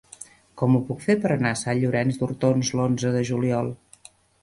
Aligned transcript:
Com 0.61 0.77
ho 0.77 0.81
puc 0.87 1.03
fer 1.09 1.17
per 1.27 1.31
anar 1.35 1.53
a 1.57 1.61
Sant 1.63 1.83
Llorenç 1.85 2.19
d'Hortons 2.23 2.75
l'onze 2.81 3.15
de 3.21 3.25
juliol? 3.33 3.75